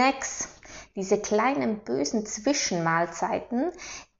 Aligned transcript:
Snacks, 0.00 0.48
diese 0.96 1.20
kleinen 1.20 1.80
bösen 1.80 2.24
Zwischenmahlzeiten, 2.24 3.70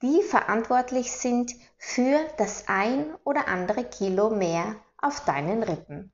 die 0.03 0.23
verantwortlich 0.23 1.11
sind 1.11 1.55
für 1.79 2.21
das 2.37 2.65
ein 2.69 3.15
oder 3.25 3.49
andere 3.49 3.85
Kilo 3.85 4.29
mehr 4.29 4.77
auf 5.01 5.25
deinen 5.25 5.63
Rippen. 5.63 6.13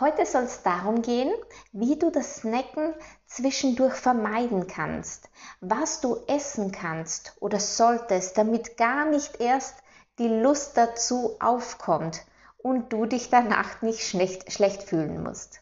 Heute 0.00 0.24
soll 0.24 0.44
es 0.44 0.62
darum 0.62 1.02
gehen, 1.02 1.30
wie 1.72 1.98
du 1.98 2.08
das 2.10 2.36
Snacken 2.36 2.94
zwischendurch 3.26 3.92
vermeiden 3.92 4.66
kannst, 4.68 5.28
was 5.60 6.00
du 6.00 6.16
essen 6.26 6.72
kannst 6.72 7.36
oder 7.40 7.60
solltest, 7.60 8.38
damit 8.38 8.78
gar 8.78 9.04
nicht 9.04 9.38
erst 9.38 9.74
die 10.18 10.28
Lust 10.28 10.78
dazu 10.78 11.36
aufkommt 11.40 12.24
und 12.56 12.90
du 12.90 13.04
dich 13.04 13.28
danach 13.28 13.82
nicht 13.82 14.00
schlecht, 14.00 14.50
schlecht 14.50 14.82
fühlen 14.82 15.22
musst. 15.22 15.61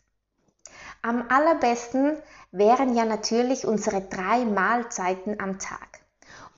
Am 1.03 1.25
allerbesten 1.29 2.17
wären 2.53 2.95
ja 2.95 3.05
natürlich 3.05 3.67
unsere 3.67 4.03
drei 4.03 4.45
Mahlzeiten 4.45 5.41
am 5.41 5.59
Tag. 5.59 6.01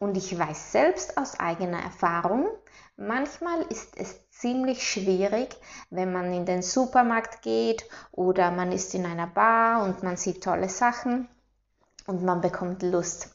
Und 0.00 0.16
ich 0.16 0.36
weiß 0.36 0.72
selbst 0.72 1.16
aus 1.16 1.38
eigener 1.38 1.80
Erfahrung, 1.80 2.48
manchmal 2.96 3.62
ist 3.68 3.96
es 3.96 4.28
ziemlich 4.30 4.82
schwierig, 4.82 5.56
wenn 5.90 6.12
man 6.12 6.32
in 6.32 6.44
den 6.44 6.62
Supermarkt 6.62 7.42
geht 7.42 7.88
oder 8.10 8.50
man 8.50 8.72
ist 8.72 8.94
in 8.94 9.06
einer 9.06 9.28
Bar 9.28 9.84
und 9.84 10.02
man 10.02 10.16
sieht 10.16 10.42
tolle 10.42 10.68
Sachen 10.68 11.28
und 12.06 12.24
man 12.24 12.40
bekommt 12.40 12.82
Lust 12.82 13.32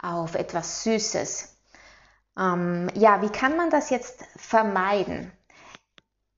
auf 0.00 0.36
etwas 0.36 0.84
Süßes. 0.84 1.56
Ähm, 2.38 2.88
ja, 2.94 3.20
wie 3.22 3.30
kann 3.30 3.56
man 3.56 3.70
das 3.70 3.90
jetzt 3.90 4.22
vermeiden? 4.36 5.32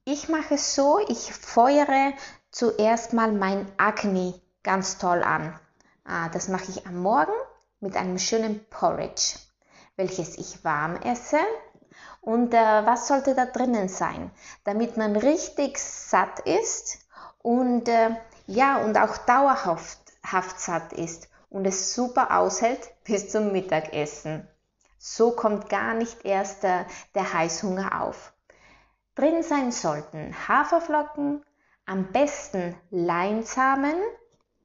Ich 0.05 0.31
mache 0.31 0.55
es 0.55 0.75
so, 0.75 0.99
ich 1.09 1.35
feuere 1.35 2.15
zuerst 2.51 3.13
mal 3.13 3.33
mein 3.33 3.71
Agni 3.77 4.35
ganz 4.63 4.99
toll 4.99 5.23
an. 5.23 5.59
Ah, 6.05 6.29
das 6.31 6.49
mache 6.49 6.71
ich 6.71 6.87
am 6.87 7.03
Morgen 7.03 7.33
mit 7.81 7.97
einem 7.97 8.19
schönen 8.19 8.65
Porridge, 8.71 9.39
welches 9.97 10.39
ich 10.39 10.65
warm 10.65 10.97
esse. 10.97 11.39
Und 12.21 12.53
äh, 12.55 12.87
was 12.87 13.09
sollte 13.09 13.35
da 13.35 13.47
drinnen 13.47 13.89
sein? 13.89 14.31
Damit 14.65 14.97
man 14.97 15.17
richtig 15.17 15.79
satt 15.79 16.41
ist 16.41 16.99
und 17.39 17.89
äh, 17.89 18.11
ja, 18.47 18.79
und 18.79 18.99
auch 18.99 19.17
dauerhaft 19.19 19.99
satt 20.61 20.93
ist 20.93 21.29
und 21.51 21.67
es 21.67 21.95
super 21.95 22.37
aushält 22.37 22.91
bis 23.05 23.31
zum 23.31 23.53
Mittagessen. 23.53 24.47
So 24.99 25.31
kommt 25.31 25.69
gar 25.69 25.95
nicht 25.95 26.25
erst 26.25 26.65
der, 26.65 26.87
der 27.15 27.33
Heißhunger 27.33 28.03
auf. 28.03 28.33
Drin 29.15 29.43
sein 29.43 29.73
sollten 29.73 30.35
Haferflocken, 30.49 31.45
am 31.89 32.13
besten 32.13 32.77
Leinsamen, 32.91 33.97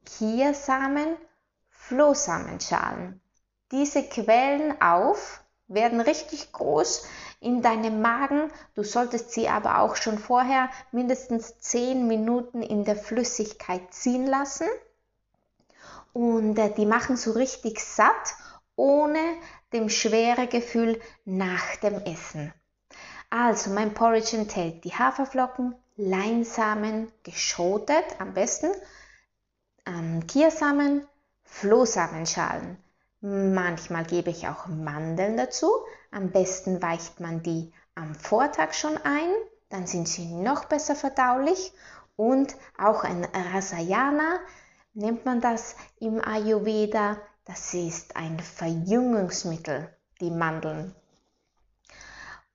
Kiersamen, 0.04 1.16
Flohsamenschalen. 1.70 3.20
Diese 3.72 4.02
quellen 4.02 4.80
auf, 4.82 5.42
werden 5.66 6.00
richtig 6.00 6.52
groß 6.52 7.06
in 7.40 7.62
deinem 7.62 8.02
Magen. 8.02 8.52
Du 8.74 8.84
solltest 8.84 9.30
sie 9.30 9.48
aber 9.48 9.80
auch 9.80 9.96
schon 9.96 10.18
vorher 10.18 10.68
mindestens 10.92 11.58
10 11.58 12.06
Minuten 12.06 12.62
in 12.62 12.84
der 12.84 12.96
Flüssigkeit 12.96 13.92
ziehen 13.92 14.26
lassen. 14.26 14.68
Und 16.12 16.58
äh, 16.58 16.72
die 16.74 16.86
machen 16.86 17.16
so 17.16 17.32
richtig 17.32 17.80
satt, 17.80 18.34
ohne 18.76 19.20
dem 19.72 19.88
schwere 19.88 20.46
Gefühl 20.46 21.00
nach 21.24 21.76
dem 21.76 21.94
Essen. 22.04 22.52
Also 23.30 23.70
mein 23.70 23.94
Porridge 23.94 24.36
enthält 24.36 24.84
die 24.84 24.94
Haferflocken, 24.94 25.74
Leinsamen 25.96 27.12
geschrotet 27.22 28.04
am 28.18 28.34
besten, 28.34 28.70
ähm, 29.86 30.26
Kiersamen, 30.26 31.06
Flohsamenschalen. 31.44 32.78
Manchmal 33.20 34.04
gebe 34.04 34.30
ich 34.30 34.48
auch 34.48 34.66
Mandeln 34.66 35.36
dazu. 35.36 35.70
Am 36.10 36.30
besten 36.30 36.82
weicht 36.82 37.20
man 37.20 37.42
die 37.42 37.72
am 37.94 38.14
Vortag 38.14 38.74
schon 38.74 38.96
ein, 38.98 39.30
dann 39.68 39.86
sind 39.86 40.08
sie 40.08 40.26
noch 40.26 40.64
besser 40.66 40.96
verdaulich. 40.96 41.72
Und 42.16 42.54
auch 42.78 43.04
ein 43.04 43.24
Rasayana 43.52 44.40
nennt 44.94 45.24
man 45.24 45.40
das 45.40 45.76
im 46.00 46.20
Ayurveda. 46.20 47.18
Das 47.44 47.72
ist 47.74 48.16
ein 48.16 48.40
Verjüngungsmittel, 48.40 49.88
die 50.20 50.30
Mandeln. 50.30 50.94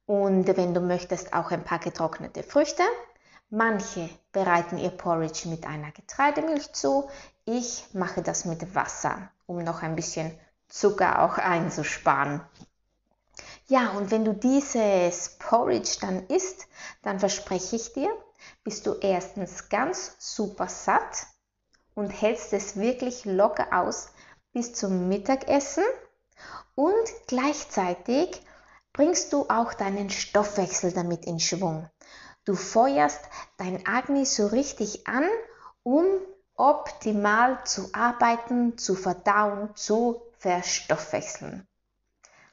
Und 0.06 0.48
wenn 0.58 0.74
du 0.74 0.82
möchtest, 0.82 1.34
auch 1.34 1.52
ein 1.52 1.64
paar 1.64 1.80
getrocknete 1.80 2.44
Früchte. 2.44 2.84
Manche 3.52 4.10
bereiten 4.32 4.78
ihr 4.78 4.92
Porridge 4.92 5.50
mit 5.50 5.66
einer 5.66 5.92
Getreidemilch 5.92 6.72
zu. 6.74 7.10
Ich 7.46 7.86
mache 7.94 8.22
das 8.22 8.46
mit 8.46 8.76
Wasser, 8.76 9.32
um 9.48 9.64
noch 9.64 9.82
ein 9.82 9.96
bisschen 9.96 10.38
Zucker 10.68 11.24
auch 11.24 11.40
einzusparen. 11.40 12.42
Ja, 13.66 13.90
und 13.92 14.12
wenn 14.12 14.24
du 14.24 14.34
dieses 14.34 15.38
Porridge 15.40 15.98
dann 16.00 16.28
isst, 16.28 16.68
dann 17.02 17.20
verspreche 17.20 17.76
ich 17.76 17.94
dir, 17.94 18.12
bist 18.64 18.86
du 18.86 18.94
erstens 18.94 19.70
ganz 19.70 20.16
super 20.20 20.68
satt 20.68 21.26
und 21.96 22.10
hältst 22.10 22.54
es 22.54 22.78
wirklich 22.78 23.26
locker 23.26 23.68
aus 23.72 24.10
bis 24.54 24.74
zum 24.74 25.10
Mittagessen 25.10 25.84
und 26.76 26.94
gleichzeitig 27.26 28.42
bringst 28.94 29.34
du 29.34 29.48
auch 29.50 29.74
deinen 29.74 30.12
Stoffwechsel 30.12 30.92
damit 30.92 31.26
in 31.26 31.40
Schwung. 31.40 31.90
Du 32.46 32.56
feuerst 32.56 33.22
dein 33.58 33.86
Agni 33.86 34.26
so 34.26 34.48
richtig 34.48 35.08
an, 35.08 35.26
um 35.84 36.06
optimal 36.56 37.64
zu 37.66 37.90
arbeiten, 37.94 38.78
zu 38.78 38.96
verdauen, 38.96 39.76
zu 39.76 40.22
verstoffwechseln. 40.38 41.68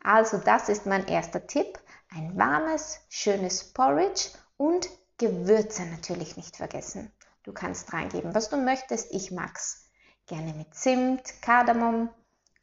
Also 0.02 0.38
das 0.38 0.68
ist 0.68 0.86
mein 0.86 1.08
erster 1.08 1.46
Tipp. 1.46 1.78
Ein 2.14 2.38
warmes, 2.38 3.00
schönes 3.08 3.72
Porridge 3.72 4.30
und 4.56 4.88
Gewürze 5.18 5.84
natürlich 5.86 6.36
nicht 6.36 6.56
vergessen. 6.56 7.12
Du 7.42 7.52
kannst 7.52 7.92
reingeben, 7.92 8.34
was 8.34 8.48
du 8.48 8.56
möchtest. 8.56 9.12
Ich 9.12 9.30
mag's 9.32 9.90
gerne 10.26 10.52
mit 10.52 10.74
Zimt, 10.74 11.42
Kardamom, 11.42 12.10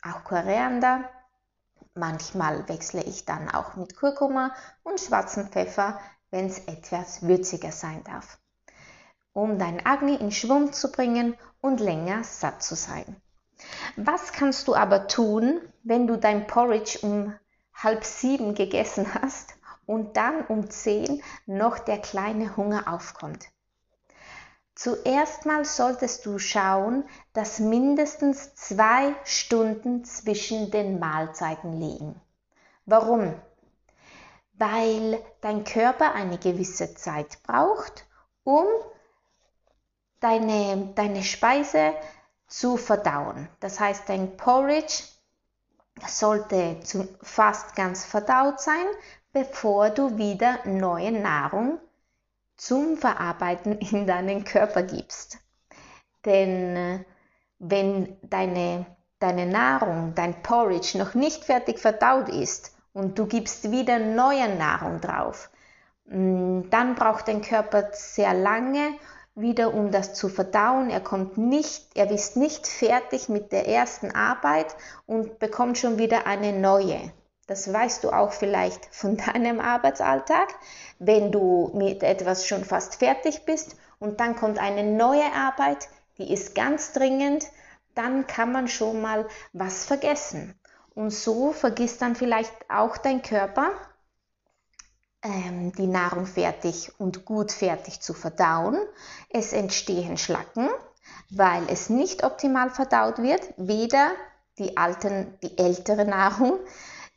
auch 0.02 0.24
Koriander. 0.24 1.10
Manchmal 1.96 2.68
wechsle 2.70 3.04
ich 3.04 3.26
dann 3.26 3.50
auch 3.50 3.76
mit 3.76 3.96
Kurkuma 3.96 4.56
und 4.84 5.00
schwarzen 5.00 5.50
Pfeffer, 5.50 6.00
wenn 6.34 6.48
es 6.48 6.58
etwas 6.66 7.22
würziger 7.22 7.72
sein 7.72 8.04
darf, 8.06 8.40
um 9.34 9.60
dein 9.60 9.86
Agni 9.86 10.16
in 10.16 10.32
Schwung 10.32 10.74
zu 10.74 10.92
bringen 10.92 11.38
und 11.62 11.80
länger 11.80 12.24
satt 12.24 12.64
zu 12.64 12.74
sein. 12.74 13.16
Was 13.98 14.32
kannst 14.32 14.68
du 14.68 14.74
aber 14.74 15.08
tun, 15.08 15.62
wenn 15.84 16.08
du 16.08 16.18
dein 16.18 16.48
Porridge 16.48 16.98
um 17.04 17.36
halb 17.76 18.04
sieben 18.04 18.56
gegessen 18.56 19.14
hast 19.14 19.54
und 19.86 20.18
dann 20.18 20.44
um 20.48 20.72
zehn 20.72 21.22
noch 21.46 21.78
der 21.78 22.00
kleine 22.00 22.58
Hunger 22.58 22.92
aufkommt? 22.92 23.46
Zuerst 24.74 25.46
mal 25.46 25.66
solltest 25.66 26.26
du 26.26 26.40
schauen, 26.40 27.04
dass 27.34 27.60
mindestens 27.60 28.56
zwei 28.56 29.14
Stunden 29.24 30.04
zwischen 30.04 30.72
den 30.72 30.98
Mahlzeiten 30.98 31.80
liegen. 31.80 32.20
Warum? 32.88 33.36
Weil 34.64 35.22
dein 35.42 35.66
Körper 35.66 36.14
eine 36.14 36.38
gewisse 36.38 36.96
Zeit 36.96 37.44
braucht, 37.44 38.06
um 38.46 38.66
deine, 40.22 40.94
deine 40.96 41.22
Speise 41.22 41.94
zu 42.48 42.78
verdauen. 42.78 43.50
Das 43.60 43.82
heißt, 43.82 44.08
dein 44.08 44.38
Porridge 44.38 45.04
sollte 46.08 46.80
zu, 46.80 47.10
fast 47.22 47.76
ganz 47.76 48.06
verdaut 48.06 48.62
sein, 48.62 48.86
bevor 49.34 49.90
du 49.90 50.18
wieder 50.18 50.66
neue 50.66 51.12
Nahrung 51.12 51.80
zum 52.56 52.96
Verarbeiten 52.96 53.78
in 53.80 54.08
deinen 54.08 54.46
Körper 54.46 54.84
gibst. 54.84 55.40
Denn 56.24 56.78
äh, 56.78 57.06
wenn 57.60 58.18
deine, 58.22 58.86
deine 59.20 59.46
Nahrung, 59.46 60.16
dein 60.16 60.42
Porridge 60.42 60.98
noch 60.98 61.16
nicht 61.16 61.44
fertig 61.44 61.80
verdaut 61.80 62.30
ist 62.30 62.73
und 62.94 63.20
du 63.20 63.26
gibst 63.26 63.72
wieder 63.72 64.00
neue 64.00 64.56
Nahrung 64.56 65.02
drauf, 65.02 65.50
mm, 66.06 66.70
dann 66.70 66.96
braucht 66.96 67.28
dein 67.28 67.42
Körper 67.42 67.90
sehr 67.92 68.34
lange 68.34 68.94
wieder, 69.36 69.74
um 69.74 69.92
das 69.92 70.14
zu 70.14 70.30
verdauen. 70.30 70.90
Er 70.90 71.02
kommt 71.02 71.38
nicht, 71.38 71.88
er 71.96 72.10
ist 72.12 72.38
nicht 72.38 72.68
fertig 72.68 73.30
mit 73.30 73.52
der 73.52 73.68
ersten 73.68 74.12
Arbeit 74.12 74.76
und 75.06 75.40
bekommt 75.40 75.78
schon 75.78 75.98
wieder 75.98 76.28
eine 76.28 76.54
neue. 76.54 77.12
Das 77.48 77.72
weißt 77.72 78.04
du 78.04 78.12
auch 78.12 78.32
vielleicht 78.32 78.86
von 78.94 79.18
deinem 79.34 79.60
Arbeitsalltag, 79.60 80.48
wenn 81.00 81.32
du 81.32 81.72
mit 81.74 82.04
etwas 82.04 82.48
schon 82.48 82.64
fast 82.64 82.96
fertig 82.96 83.46
bist 83.46 83.76
und 84.00 84.20
dann 84.20 84.36
kommt 84.36 84.60
eine 84.60 84.84
neue 84.84 85.32
Arbeit, 85.34 85.90
die 86.18 86.32
ist 86.32 86.56
ganz 86.56 86.94
dringend, 86.94 87.48
dann 87.96 88.28
kann 88.28 88.52
man 88.52 88.68
schon 88.68 89.02
mal 89.02 89.28
was 89.52 89.86
vergessen. 89.86 90.56
Und 90.96 91.12
so 91.12 91.52
vergisst 91.54 92.02
dann 92.02 92.16
vielleicht 92.16 92.54
auch 92.70 92.98
dein 92.98 93.22
Körper, 93.22 93.72
ähm, 95.24 95.72
die 95.74 95.88
Nahrung 95.88 96.26
fertig 96.26 96.92
und 97.00 97.26
gut 97.26 97.52
fertig 97.52 98.02
zu 98.02 98.14
verdauen. 98.14 98.78
Es 99.30 99.54
entstehen 99.54 100.18
Schlacken, 100.18 100.70
weil 101.30 101.64
es 101.70 101.90
nicht 101.90 102.24
optimal 102.24 102.70
verdaut 102.70 103.20
wird, 103.20 103.42
weder 103.58 104.12
die, 104.60 104.78
alten, 104.78 105.38
die 105.42 105.58
ältere 105.58 106.06
Nahrung, 106.06 106.60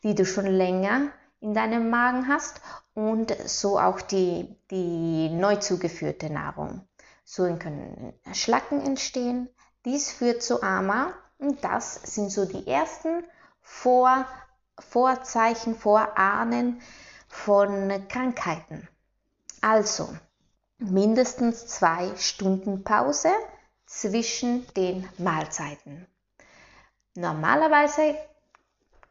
die 0.03 0.15
du 0.15 0.25
schon 0.25 0.47
länger 0.47 1.11
in 1.41 1.53
deinem 1.53 1.91
Magen 1.91 2.29
hast, 2.29 2.61
und 2.95 3.37
so 3.47 3.79
auch 3.79 4.01
die, 4.01 4.57
die 4.71 5.29
neu 5.29 5.57
zugeführte 5.57 6.31
Nahrung. 6.31 6.89
So 7.25 7.43
können 7.57 8.15
Schlacken 8.33 8.81
entstehen. 8.81 9.51
Dies 9.85 10.11
führt 10.11 10.43
zu 10.43 10.63
Ama 10.63 11.13
und 11.37 11.63
das 11.63 12.01
sind 12.05 12.33
so 12.33 12.47
die 12.47 12.67
ersten 12.67 13.23
Vor, 13.69 14.25
Vorzeichen, 14.79 15.75
Vorahnen 15.75 16.81
von 17.29 18.07
Krankheiten. 18.07 18.89
Also 19.61 20.17
mindestens 20.79 21.67
zwei 21.67 22.15
Stunden 22.17 22.85
Pause 22.85 23.31
zwischen 23.85 24.73
den 24.75 25.09
Mahlzeiten. 25.19 26.07
Normalerweise 27.17 28.15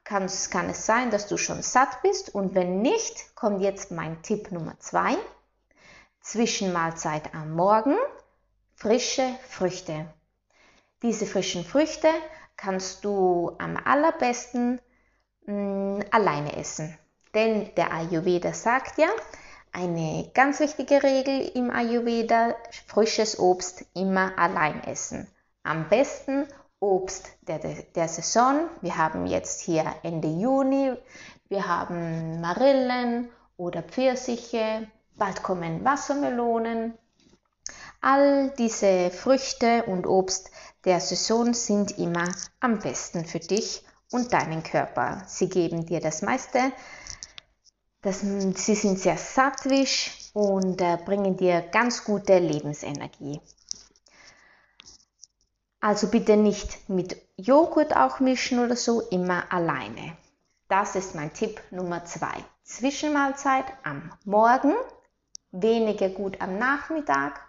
kann, 0.06 0.32
kann 0.50 0.70
es 0.70 0.86
sein, 0.86 1.12
dass 1.12 1.28
du 1.28 1.38
schon 1.38 1.62
satt 1.62 2.02
bist 2.02 2.34
und 2.34 2.56
wenn 2.56 2.82
nicht, 2.82 3.36
kommt 3.36 3.62
jetzt 3.62 3.92
mein 3.92 4.22
Tipp 4.22 4.54
Nummer 4.54 4.80
zwei. 4.80 5.18
Zwischenmahlzeit 6.22 7.36
am 7.36 7.54
Morgen, 7.56 7.98
frische 8.74 9.36
Früchte. 9.50 10.08
Diese 11.02 11.26
frischen 11.26 11.66
Früchte 11.66 12.10
kannst 12.58 13.06
du 13.06 13.52
am 13.58 13.78
allerbesten 13.78 14.80
mh, 15.46 15.54
mm, 15.54 16.04
alleine 16.12 16.56
essen. 16.58 16.98
Denn 17.34 17.74
der 17.76 17.92
Ayurveda 17.92 18.54
sagt 18.54 18.98
ja, 18.98 19.10
eine 19.72 20.30
ganz 20.34 20.62
wichtige 20.62 21.04
Regel 21.04 21.52
im 21.54 21.70
Ayurveda, 21.70 22.56
frisches 22.88 23.38
Obst 23.38 23.86
immer 23.94 24.38
allein 24.38 24.82
essen. 24.86 25.28
Am 25.64 25.90
besten 25.90 26.48
Obst 26.80 27.30
der, 27.42 27.60
der 27.60 28.08
Saison. 28.08 28.70
Wir 28.82 28.98
haben 28.98 29.26
jetzt 29.26 29.62
hier 29.62 29.86
Ende 30.04 30.28
Juni, 30.28 30.94
wir 31.50 31.68
haben 31.68 32.40
Marillen 32.42 33.30
oder 33.58 33.82
Pfirsiche, 33.82 34.88
bald 35.16 35.44
kommen 35.44 35.84
Wassermelonen. 35.84 36.98
All 38.02 38.52
diese 38.58 39.10
Früchte 39.10 39.84
und 39.84 40.06
Obst 40.06 40.52
der 40.86 41.00
Saison 41.00 41.54
sind 41.54 41.98
immer 41.98 42.32
am 42.60 42.80
besten 42.80 43.26
für 43.26 43.40
dich 43.40 43.84
und 44.12 44.32
deinen 44.34 44.64
Körper. 44.64 45.24
Sie 45.28 45.50
geben 45.50 45.86
dir 45.86 46.00
das 46.00 46.22
meiste. 46.22 46.72
Das, 48.02 48.22
sie 48.22 48.76
sind 48.76 49.00
sehr 49.00 49.18
sattwisch 49.18 50.30
und 50.34 50.80
äh, 50.80 50.98
bringen 51.04 51.38
dir 51.38 51.62
ganz 51.62 52.04
gute 52.04 52.38
Lebensenergie. 52.38 53.42
Also 55.80 56.08
bitte 56.08 56.38
nicht 56.38 56.90
mit 56.90 57.18
Joghurt 57.38 57.96
auch 57.96 58.20
mischen 58.20 58.60
oder 58.60 58.76
so, 58.76 59.02
immer 59.02 59.52
alleine. 59.52 60.16
Das 60.68 60.96
ist 60.96 61.16
mein 61.16 61.34
Tipp 61.34 61.62
Nummer 61.72 62.06
zwei. 62.06 62.44
Zwischenmahlzeit 62.64 63.66
am 63.84 64.12
Morgen 64.24 64.74
weniger 65.62 66.10
gut 66.10 66.42
am 66.42 66.58
Nachmittag, 66.58 67.40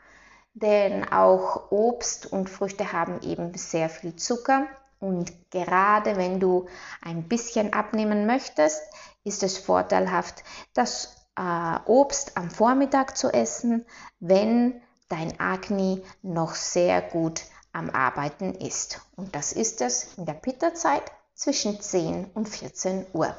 denn 0.57 1.07
auch 1.13 1.71
Obst 1.71 2.33
und 2.33 2.49
Früchte 2.49 2.93
haben 2.93 3.21
eben 3.21 3.53
sehr 3.57 3.91
viel 3.91 4.17
Zucker. 4.17 4.67
Und 4.99 5.51
gerade 5.51 6.17
wenn 6.17 6.41
du 6.41 6.67
ein 7.03 7.29
bisschen 7.29 7.75
abnehmen 7.75 8.27
möchtest, 8.27 8.83
ist 9.23 9.43
es 9.43 9.59
vorteilhaft, 9.59 10.43
das 10.73 11.29
äh, 11.37 11.79
Obst 11.85 12.39
am 12.39 12.51
Vormittag 12.51 13.19
zu 13.19 13.31
essen, 13.31 13.85
wenn 14.19 14.81
dein 15.09 15.39
Agni 15.39 16.03
noch 16.23 16.55
sehr 16.55 17.03
gut 17.03 17.43
am 17.73 17.91
Arbeiten 17.91 18.55
ist. 18.55 19.03
Und 19.15 19.37
das 19.37 19.53
ist 19.53 19.83
es 19.83 20.17
in 20.17 20.25
der 20.25 20.33
Pitta-Zeit 20.33 21.03
zwischen 21.35 21.81
10 21.81 22.31
und 22.33 22.49
14 22.49 23.07
Uhr. 23.13 23.37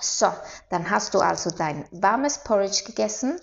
So, 0.00 0.32
dann 0.68 0.90
hast 0.90 1.14
du 1.14 1.20
also 1.20 1.50
dein 1.50 1.86
warmes 1.90 2.38
Porridge 2.38 2.84
gegessen. 2.84 3.40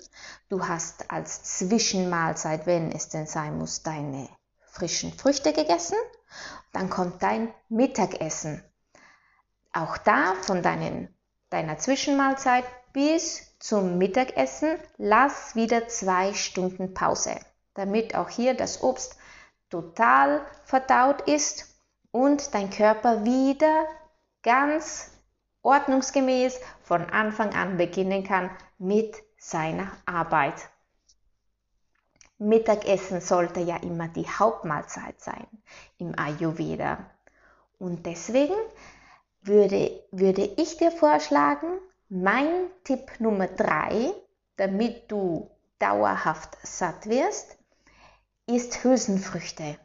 Du 0.50 0.68
hast 0.68 1.10
als 1.10 1.44
Zwischenmahlzeit, 1.44 2.68
wenn 2.68 2.92
es 2.92 3.10
denn 3.10 3.26
sein 3.26 3.58
muss, 3.58 3.82
deine 3.82 4.30
frischen 4.68 5.14
Früchte 5.14 5.54
gegessen. 5.54 5.98
Dann 6.72 6.90
kommt 6.90 7.24
dein 7.24 7.54
Mittagessen. 7.70 8.64
Auch 9.72 9.98
da 9.98 10.36
von 10.42 10.62
deinen, 10.62 11.16
deiner 11.50 11.80
Zwischenmahlzeit 11.80 12.66
bis 12.94 13.58
zum 13.60 13.98
Mittagessen 13.98 14.78
lass 14.98 15.56
wieder 15.56 15.88
zwei 15.88 16.34
Stunden 16.34 16.94
Pause, 16.94 17.40
damit 17.74 18.14
auch 18.14 18.30
hier 18.30 18.54
das 18.54 18.84
Obst 18.84 19.16
total 19.70 20.46
verdaut 20.66 21.22
ist 21.22 21.66
und 22.12 22.54
dein 22.54 22.70
Körper 22.70 23.24
wieder 23.26 23.88
ganz 24.44 25.13
ordnungsgemäß 25.64 26.60
von 26.84 27.10
Anfang 27.10 27.54
an 27.54 27.78
beginnen 27.78 28.24
kann 28.24 28.52
mit 28.78 29.16
seiner 29.38 29.92
Arbeit. 30.06 30.70
Mittagessen 32.38 33.22
sollte 33.22 33.62
ja 33.62 33.78
immer 33.78 34.10
die 34.10 34.28
Hauptmahlzeit 34.28 35.20
sein 35.20 35.48
im 35.98 36.18
Ayurveda. 36.18 37.10
Und 37.80 38.06
deswegen 38.06 38.56
würde, 39.42 40.04
würde 40.12 40.44
ich 40.58 40.78
dir 40.78 40.92
vorschlagen, 40.92 41.80
mein 42.10 42.68
Tipp 42.84 43.12
Nummer 43.20 43.48
drei, 43.48 44.14
damit 44.58 45.12
du 45.12 45.50
dauerhaft 45.80 46.58
satt 46.64 47.08
wirst, 47.08 47.58
ist 48.46 48.84
Hülsenfrüchte, 48.84 49.78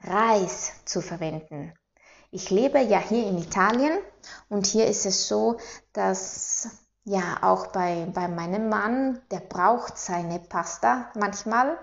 Reis 0.00 0.84
zu 0.84 1.00
verwenden. 1.00 1.72
Ich 2.34 2.48
lebe 2.48 2.80
ja 2.80 2.98
hier 2.98 3.26
in 3.26 3.36
Italien 3.36 3.92
und 4.48 4.64
hier 4.64 4.86
ist 4.86 5.04
es 5.04 5.28
so, 5.28 5.58
dass 5.92 6.66
ja 7.04 7.42
auch 7.42 7.66
bei, 7.66 8.08
bei 8.14 8.26
meinem 8.26 8.70
Mann, 8.70 9.20
der 9.30 9.40
braucht 9.40 9.98
seine 9.98 10.38
Pasta 10.38 11.10
manchmal. 11.14 11.76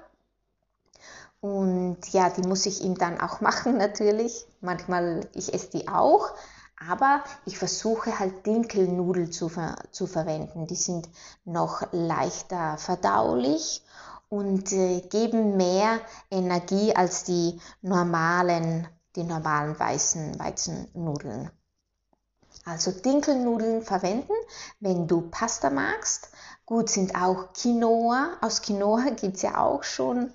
Und 1.40 2.00
ja, 2.12 2.32
die 2.32 2.42
muss 2.42 2.66
ich 2.66 2.82
ihm 2.82 2.96
dann 2.98 3.22
auch 3.22 3.42
machen 3.50 3.78
natürlich. 3.78 4.48
Manchmal, 4.60 5.28
ich 5.36 5.54
esse 5.54 5.70
die 5.70 5.88
auch. 5.88 6.32
Aber 6.90 7.24
ich 7.46 7.60
versuche 7.60 8.18
halt 8.18 8.48
Dinkelnudeln 8.48 9.32
zu, 9.32 9.50
ver 9.50 9.76
zu 9.92 10.08
verwenden. 10.08 10.66
Die 10.66 10.76
sind 10.76 11.10
noch 11.46 11.84
leichter 11.92 12.76
verdaulich 12.80 13.84
und 14.30 14.72
äh, 14.72 15.02
geben 15.02 15.58
mehr 15.58 16.00
Energie 16.32 16.96
als 16.96 17.24
die 17.24 17.62
normalen 17.84 18.88
die 19.20 19.26
normalen 19.26 19.78
weißen 19.78 20.40
Weizennudeln. 20.40 21.52
Also 22.64 22.92
Dinkelnudeln 22.92 23.82
verwenden, 23.82 24.34
wenn 24.80 25.08
du 25.08 25.30
Pasta 25.30 25.70
magst. 25.70 26.30
Gut 26.66 26.90
sind 26.90 27.16
auch 27.16 27.52
Quinoa. 27.54 28.38
Aus 28.42 28.62
Quinoa 28.62 29.10
gibt 29.12 29.36
es 29.38 29.42
ja 29.42 29.58
auch 29.58 29.84
schon 29.84 30.34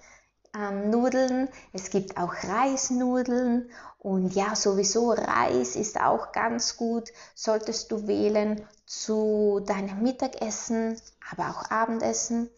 ähm, 0.54 0.90
Nudeln. 0.90 1.48
Es 1.72 1.90
gibt 1.90 2.18
auch 2.18 2.34
Reisnudeln. 2.44 3.70
Und 3.98 4.34
ja, 4.34 4.54
sowieso 4.54 5.12
Reis 5.12 5.76
ist 5.76 5.98
auch 5.98 6.32
ganz 6.32 6.76
gut. 6.76 7.10
Solltest 7.34 7.90
du 7.90 8.06
wählen 8.06 8.66
zu 8.84 9.62
deinem 9.64 10.02
Mittagessen, 10.02 11.00
aber 11.30 11.48
auch 11.48 11.70
Abendessen. 11.70 12.50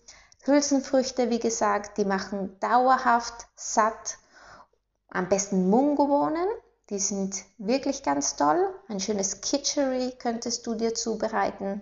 Hülsenfrüchte, 0.42 1.30
wie 1.30 1.38
gesagt, 1.38 1.99
die 1.99 2.04
machen 2.04 2.59
dauerhaft 2.59 3.47
satt. 3.54 4.18
Am 5.16 5.30
besten 5.30 5.70
Mungobohnen, 5.70 6.46
die 6.90 6.99
sind 6.99 7.42
wirklich 7.56 8.02
ganz 8.02 8.37
toll. 8.37 8.68
Ein 8.87 9.00
schönes 9.00 9.40
Kitchery 9.40 10.12
könntest 10.18 10.66
du 10.66 10.75
dir 10.75 10.94
zubereiten. 10.94 11.80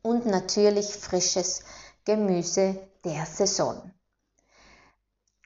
Und 0.00 0.24
natürlich 0.24 0.96
frisches 0.96 1.62
Gemüse 2.06 2.88
der 3.04 3.26
Saison. 3.26 3.92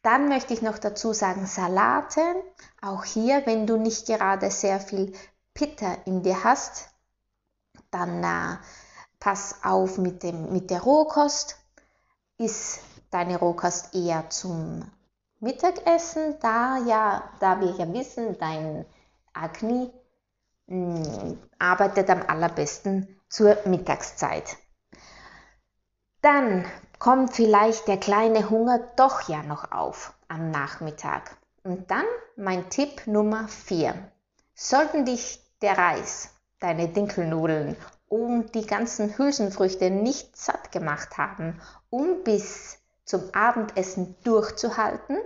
Dann 0.04 0.28
möchte 0.28 0.54
ich 0.54 0.62
noch 0.62 0.78
dazu 0.78 1.12
sagen 1.12 1.46
Salate. 1.46 2.22
Auch 2.80 3.02
hier, 3.02 3.46
wenn 3.46 3.66
du 3.66 3.78
nicht 3.78 4.06
gerade 4.06 4.48
sehr 4.52 4.78
viel 4.78 5.12
Pitter 5.54 6.06
in 6.06 6.22
dir 6.22 6.44
hast, 6.44 6.88
dann 7.90 8.22
äh, 8.22 8.58
pass 9.18 9.56
auf 9.64 9.98
mit, 9.98 10.22
dem, 10.22 10.52
mit 10.52 10.70
der 10.70 10.82
Rohkost. 10.82 11.56
Ist 12.38 12.78
deine 13.10 13.40
Rohkost 13.40 13.92
eher 13.92 14.30
zum 14.30 14.88
Mittagessen, 15.42 16.36
da 16.40 16.78
ja, 16.86 17.28
da 17.40 17.60
wir 17.60 17.72
ja 17.72 17.92
wissen, 17.92 18.38
dein 18.38 18.86
Agni 19.32 19.90
mh, 20.68 21.04
hm, 21.04 21.38
arbeitet 21.58 22.08
am 22.10 22.22
allerbesten 22.22 23.20
zur 23.28 23.58
Mittagszeit. 23.64 24.56
Dann 26.20 26.64
kommt 27.00 27.34
vielleicht 27.34 27.88
der 27.88 27.96
kleine 27.96 28.50
Hunger 28.50 28.78
doch 28.94 29.28
ja 29.28 29.42
noch 29.42 29.72
auf 29.72 30.14
am 30.28 30.52
Nachmittag. 30.52 31.36
Und 31.64 31.90
dann 31.90 32.06
mein 32.36 32.70
Tipp 32.70 33.08
Nummer 33.08 33.48
4. 33.48 33.96
Sollten 34.54 35.04
dich 35.04 35.40
der 35.60 35.76
Reis, 35.76 36.30
deine 36.60 36.86
Dinkelnudeln 36.86 37.76
und 38.06 38.54
die 38.54 38.64
ganzen 38.64 39.18
Hülsenfrüchte 39.18 39.90
nicht 39.90 40.36
satt 40.36 40.70
gemacht 40.70 41.18
haben, 41.18 41.60
um 41.90 42.22
bis 42.22 42.78
zum 43.12 43.28
Abendessen 43.34 44.16
durchzuhalten, 44.24 45.18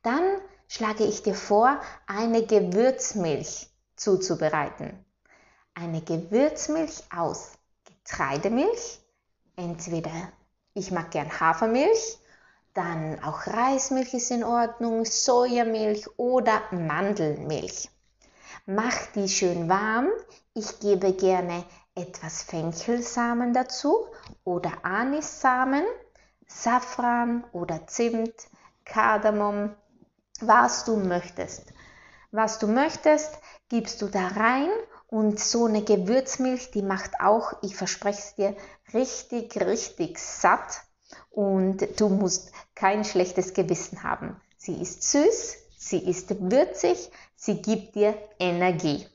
dann 0.00 0.24
schlage 0.68 1.04
ich 1.04 1.22
dir 1.22 1.34
vor, 1.34 1.78
eine 2.06 2.46
Gewürzmilch 2.46 3.68
zuzubereiten. 3.94 5.04
Eine 5.74 6.00
Gewürzmilch 6.00 7.02
aus 7.14 7.52
Getreidemilch, 7.84 9.00
entweder 9.54 10.10
ich 10.72 10.90
mag 10.92 11.10
gern 11.10 11.28
Hafermilch, 11.38 12.18
dann 12.72 13.22
auch 13.22 13.46
Reismilch 13.46 14.14
ist 14.14 14.30
in 14.30 14.42
Ordnung, 14.42 15.04
Sojamilch 15.04 16.08
oder 16.16 16.62
Mandelmilch. 16.70 17.90
Mach 18.64 18.96
die 19.14 19.28
schön 19.28 19.68
warm. 19.68 20.08
Ich 20.54 20.80
gebe 20.80 21.12
gerne 21.12 21.66
etwas 21.94 22.44
Fenchelsamen 22.44 23.52
dazu 23.52 24.06
oder 24.44 24.72
Anissamen, 24.84 25.84
Safran 26.46 27.44
oder 27.52 27.86
Zimt, 27.86 28.34
Kardamom, 28.84 29.74
was 30.40 30.84
du 30.84 30.96
möchtest. 30.96 31.72
Was 32.30 32.58
du 32.58 32.66
möchtest, 32.66 33.38
gibst 33.68 34.02
du 34.02 34.08
da 34.08 34.28
rein 34.28 34.68
und 35.08 35.40
so 35.40 35.66
eine 35.66 35.82
Gewürzmilch, 35.82 36.70
die 36.70 36.82
macht 36.82 37.20
auch, 37.20 37.54
ich 37.62 37.76
verspreche 37.76 38.18
es 38.18 38.34
dir, 38.34 38.56
richtig, 38.92 39.60
richtig 39.60 40.18
satt 40.18 40.82
und 41.30 42.00
du 42.00 42.08
musst 42.08 42.52
kein 42.74 43.04
schlechtes 43.04 43.54
Gewissen 43.54 44.02
haben. 44.02 44.40
Sie 44.56 44.80
ist 44.80 45.02
süß, 45.10 45.56
sie 45.78 45.98
ist 45.98 46.34
würzig, 46.50 47.10
sie 47.36 47.62
gibt 47.62 47.94
dir 47.94 48.16
Energie. 48.38 49.06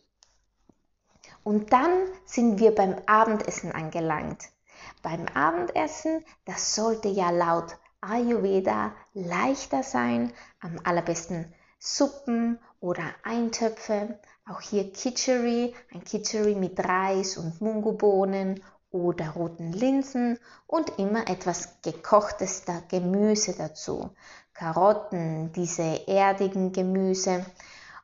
Und 1.43 1.73
dann 1.73 2.07
sind 2.25 2.59
wir 2.59 2.73
beim 2.73 2.95
Abendessen 3.07 3.71
angelangt. 3.71 4.49
Beim 5.01 5.25
Abendessen, 5.33 6.23
das 6.45 6.75
sollte 6.75 7.07
ja 7.07 7.31
laut 7.31 7.77
Ayurveda 8.01 8.93
leichter 9.13 9.83
sein, 9.83 10.33
am 10.59 10.79
allerbesten 10.83 11.53
Suppen 11.79 12.59
oder 12.79 13.03
Eintöpfe, 13.23 14.19
auch 14.47 14.61
hier 14.61 14.91
Kitchery, 14.91 15.73
ein 15.93 16.03
Kitchery 16.03 16.55
mit 16.55 16.79
Reis 16.79 17.37
und 17.37 17.61
Mungobohnen 17.61 18.61
oder 18.91 19.29
roten 19.29 19.71
Linsen 19.71 20.37
und 20.67 20.99
immer 20.99 21.27
etwas 21.27 21.81
gekochtester 21.81 22.83
Gemüse 22.89 23.55
dazu. 23.57 24.11
Karotten, 24.53 25.51
diese 25.53 26.07
erdigen 26.07 26.71
Gemüse 26.71 27.45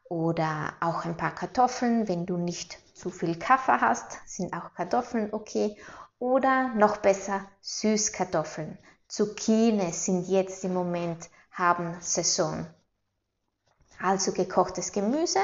oder 0.09 0.73
auch 0.79 1.05
ein 1.05 1.17
paar 1.17 1.35
Kartoffeln, 1.35 2.07
wenn 2.07 2.25
du 2.25 2.37
nicht 2.37 2.79
zu 2.95 3.09
viel 3.09 3.37
Kaffee 3.37 3.79
hast, 3.81 4.19
sind 4.25 4.53
auch 4.53 4.73
Kartoffeln 4.73 5.33
okay. 5.33 5.75
Oder 6.19 6.69
noch 6.69 6.97
besser 6.97 7.45
Süßkartoffeln. 7.61 8.77
Zucchini 9.07 9.91
sind 9.91 10.27
jetzt 10.27 10.63
im 10.63 10.73
Moment, 10.73 11.29
haben 11.51 11.95
Saison. 12.01 12.65
Also 13.99 14.31
gekochtes 14.31 14.91
Gemüse 14.91 15.39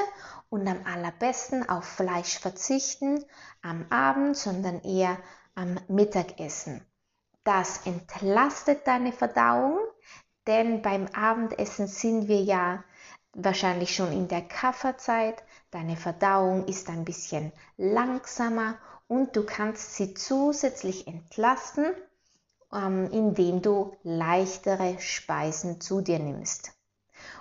und 0.48 0.66
am 0.68 0.84
allerbesten 0.84 1.68
auf 1.68 1.84
Fleisch 1.84 2.38
verzichten 2.38 3.24
am 3.62 3.86
Abend, 3.90 4.36
sondern 4.36 4.80
eher 4.82 5.16
am 5.54 5.78
Mittagessen. 5.88 6.84
Das 7.44 7.86
entlastet 7.86 8.86
deine 8.86 9.12
Verdauung, 9.12 9.78
denn 10.46 10.82
beim 10.82 11.06
Abendessen 11.08 11.86
sind 11.86 12.28
wir 12.28 12.42
ja 12.42 12.84
wahrscheinlich 13.32 13.94
schon 13.94 14.12
in 14.12 14.28
der 14.28 14.42
Kafferzeit. 14.42 15.42
Deine 15.70 15.96
Verdauung 15.96 16.66
ist 16.66 16.88
ein 16.88 17.04
bisschen 17.04 17.52
langsamer 17.76 18.78
und 19.14 19.36
du 19.36 19.46
kannst 19.46 19.94
sie 19.94 20.12
zusätzlich 20.12 21.06
entlasten, 21.06 21.94
ähm, 22.72 23.08
indem 23.12 23.62
du 23.62 23.96
leichtere 24.02 24.98
Speisen 24.98 25.80
zu 25.80 26.00
dir 26.00 26.18
nimmst. 26.18 26.72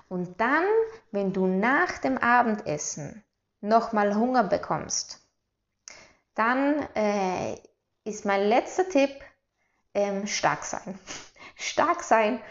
Und 0.08 0.39
dann, 0.39 0.65
wenn 1.12 1.34
du 1.34 1.48
nach 1.48 1.98
dem 1.98 2.20
Abendessen 2.20 3.24
nochmal 3.62 4.15
Hunger 4.15 4.44
bekommst, 4.44 5.27
dann 6.36 6.88
äh, 6.94 7.58
ist 8.03 8.24
mein 8.24 8.44
letzter 8.44 8.88
Tipp 8.88 9.10
ähm, 9.96 10.27
stark 10.27 10.63
sein. 10.63 11.00
Stark 11.56 12.03
sein, 12.03 12.42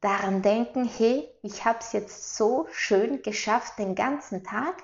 daran 0.00 0.40
denken, 0.40 0.88
hey, 0.88 1.28
ich 1.42 1.64
habe 1.64 1.80
es 1.80 1.92
jetzt 1.92 2.36
so 2.36 2.68
schön 2.72 3.22
geschafft 3.22 3.78
den 3.78 3.94
ganzen 3.94 4.44
Tag, 4.44 4.82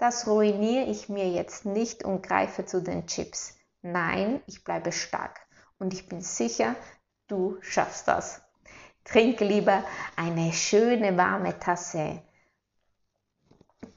das 0.00 0.26
ruiniere 0.26 0.86
ich 0.86 1.10
mir 1.10 1.28
jetzt 1.28 1.66
nicht 1.66 2.04
und 2.04 2.22
greife 2.22 2.64
zu 2.64 2.80
den 2.80 3.06
Chips. 3.06 3.58
Nein, 3.82 4.40
ich 4.46 4.64
bleibe 4.64 4.92
stark 4.92 5.40
und 5.78 5.92
ich 5.92 6.08
bin 6.08 6.22
sicher, 6.22 6.74
du 7.28 7.58
schaffst 7.60 8.08
das. 8.08 8.40
Trink 9.04 9.40
lieber 9.40 9.84
eine 10.16 10.54
schöne 10.54 11.18
warme 11.18 11.58
Tasse, 11.58 12.22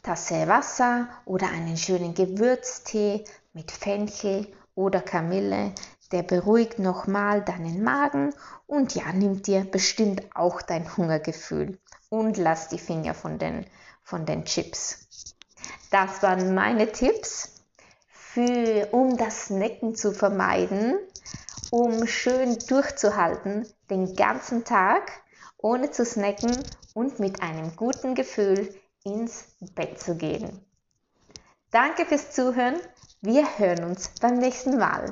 Tasse 0.02 0.46
Wasser 0.50 1.08
oder 1.24 1.48
einen 1.48 1.78
schönen 1.78 2.14
Gewürztee 2.14 3.24
mit 3.54 3.72
Fenchel 3.72 4.48
oder 4.76 5.00
Kamille. 5.00 5.74
Der 6.12 6.24
beruhigt 6.24 6.80
nochmal 6.80 7.46
deinen 7.46 7.82
Magen 7.82 8.34
und 8.68 8.94
ja, 8.94 9.14
nimmt 9.14 9.48
dir 9.48 9.64
bestimmt 9.64 10.22
auch 10.36 10.62
dein 10.62 10.98
Hungergefühl. 10.98 11.80
Und 12.10 12.36
lass 12.36 12.68
die 12.68 12.78
Finger 12.78 13.14
von 13.14 13.40
den, 13.40 13.66
von 14.04 14.26
den 14.26 14.44
Chips. 14.44 15.33
Das 15.94 16.24
waren 16.24 16.54
meine 16.54 16.92
Tipps, 16.92 17.62
für, 18.10 18.90
um 18.92 19.16
das 19.16 19.46
Snacken 19.46 19.96
zu 19.96 20.12
vermeiden 20.12 20.98
um 21.74 22.06
schön 22.06 22.68
durchzuhalten 22.68 23.66
den 23.90 24.16
ganzen 24.16 24.64
Tag, 24.64 25.12
ohne 25.58 25.90
zu 25.90 26.06
snacken 26.06 26.66
und 26.94 27.20
mit 27.20 27.42
einem 27.42 27.76
guten 27.76 28.14
Gefühl 28.14 28.76
ins 29.04 29.56
Bett 29.74 30.00
zu 30.00 30.16
gehen. 30.16 30.64
Danke 31.72 32.06
fürs 32.06 32.30
Zuhören. 32.30 32.80
Wir 33.22 33.58
hören 33.58 33.86
uns 33.86 34.10
beim 34.22 34.38
nächsten 34.38 34.78
Mal. 34.78 35.12